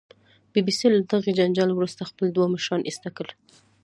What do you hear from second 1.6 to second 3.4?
وروسته خپل دوه مشران ایسته کړل